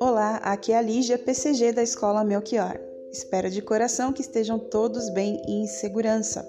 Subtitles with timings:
[0.00, 2.80] Olá, aqui é a Lígia, PCG da Escola Melchior.
[3.12, 6.48] Espero de coração que estejam todos bem e em segurança.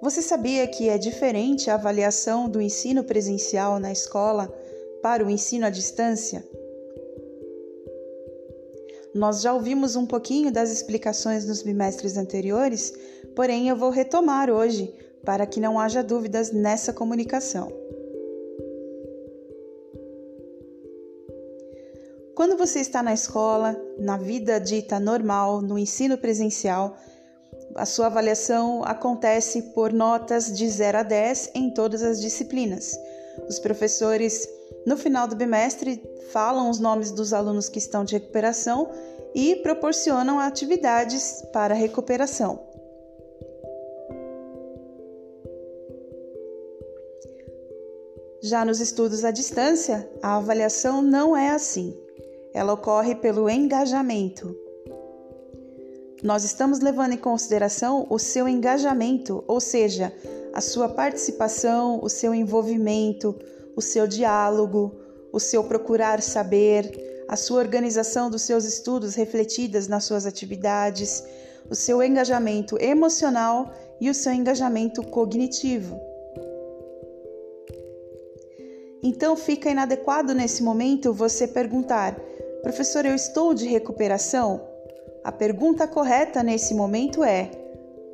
[0.00, 4.52] Você sabia que é diferente a avaliação do ensino presencial na escola
[5.00, 6.44] para o ensino à distância?
[9.14, 12.92] Nós já ouvimos um pouquinho das explicações nos bimestres anteriores,
[13.36, 17.72] porém eu vou retomar hoje para que não haja dúvidas nessa comunicação.
[22.34, 26.96] Quando você está na escola, na vida dita normal, no ensino presencial,
[27.76, 32.98] a sua avaliação acontece por notas de 0 a 10 em todas as disciplinas.
[33.48, 34.48] Os professores,
[34.86, 36.02] no final do bimestre,
[36.32, 38.90] falam os nomes dos alunos que estão de recuperação
[39.34, 42.71] e proporcionam atividades para recuperação.
[48.44, 51.96] Já nos estudos à distância, a avaliação não é assim.
[52.52, 54.52] Ela ocorre pelo engajamento.
[56.24, 60.12] Nós estamos levando em consideração o seu engajamento, ou seja,
[60.52, 63.32] a sua participação, o seu envolvimento,
[63.76, 64.92] o seu diálogo,
[65.32, 71.22] o seu procurar saber, a sua organização dos seus estudos refletidas nas suas atividades,
[71.70, 76.11] o seu engajamento emocional e o seu engajamento cognitivo.
[79.02, 82.16] Então fica inadequado nesse momento você perguntar:
[82.62, 84.62] Professor, eu estou de recuperação?
[85.24, 87.50] A pergunta correta nesse momento é: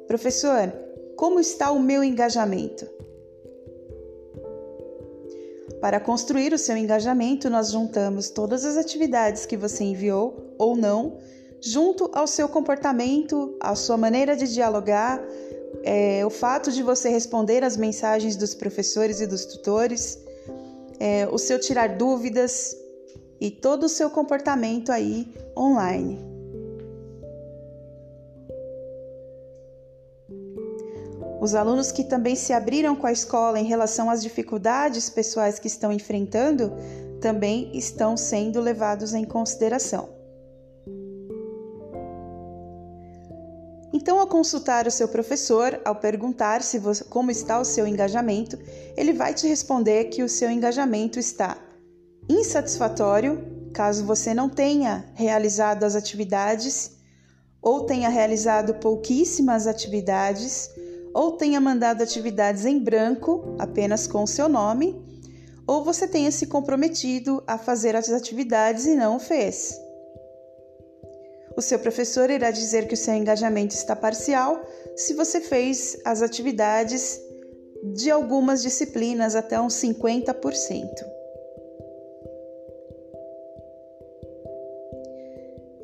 [0.07, 0.73] Professor,
[1.17, 2.89] como está o meu engajamento?
[5.81, 11.19] Para construir o seu engajamento, nós juntamos todas as atividades que você enviou ou não,
[11.61, 15.23] junto ao seu comportamento, à sua maneira de dialogar,
[15.85, 20.19] é, o fato de você responder às mensagens dos professores e dos tutores,
[20.99, 22.77] é, o seu tirar dúvidas,
[23.41, 26.19] e todo o seu comportamento aí online.
[31.41, 35.69] Os alunos que também se abriram com a escola em relação às dificuldades pessoais que
[35.69, 36.73] estão enfrentando
[37.21, 40.18] também estão sendo levados em consideração.
[44.01, 48.57] Então, ao consultar o seu professor, ao perguntar se você, como está o seu engajamento,
[48.97, 51.59] ele vai te responder que o seu engajamento está
[52.29, 53.45] insatisfatório
[53.75, 56.93] caso você não tenha realizado as atividades
[57.61, 60.71] ou tenha realizado pouquíssimas atividades
[61.13, 64.95] ou tenha mandado atividades em branco apenas com o seu nome
[65.67, 69.88] ou você tenha se comprometido a fazer as atividades e não o fez.
[71.59, 74.65] O seu professor irá dizer que o seu engajamento está parcial
[74.95, 77.21] se você fez as atividades
[77.83, 80.87] de algumas disciplinas até uns 50%.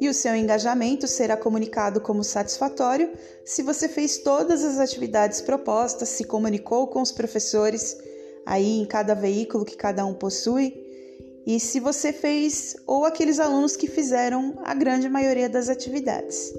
[0.00, 3.10] e o seu engajamento será comunicado como satisfatório
[3.44, 7.98] se você fez todas as atividades propostas, se comunicou com os professores
[8.46, 10.83] aí em cada veículo que cada um possui
[11.46, 16.52] e se você fez ou aqueles alunos que fizeram a grande maioria das atividades.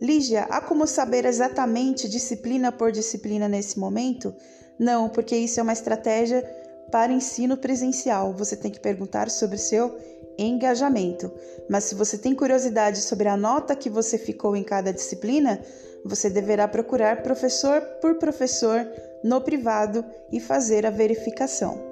[0.00, 4.34] Lígia, há como saber exatamente disciplina por disciplina nesse momento?
[4.78, 6.42] Não, porque isso é uma estratégia
[6.90, 9.96] para ensino presencial, você tem que perguntar sobre seu
[10.38, 11.30] engajamento.
[11.68, 15.60] Mas se você tem curiosidade sobre a nota que você ficou em cada disciplina,
[16.04, 18.86] você deverá procurar professor por professor
[19.22, 21.90] no privado e fazer a verificação.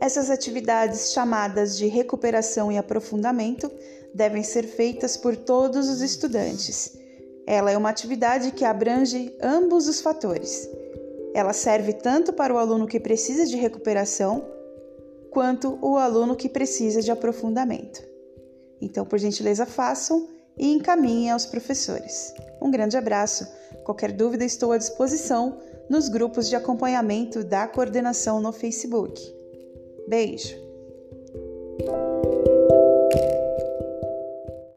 [0.00, 3.70] Essas atividades chamadas de recuperação e aprofundamento
[4.12, 7.04] devem ser feitas por todos os estudantes
[7.46, 10.68] ela é uma atividade que abrange ambos os fatores.
[11.34, 14.46] Ela serve tanto para o aluno que precisa de recuperação,
[15.30, 18.13] quanto o aluno que precisa de aprofundamento.
[18.84, 22.32] Então, por gentileza, façam e encaminhem aos professores.
[22.60, 23.46] Um grande abraço.
[23.84, 25.58] Qualquer dúvida, estou à disposição
[25.88, 29.20] nos grupos de acompanhamento da coordenação no Facebook.
[30.08, 30.62] Beijo!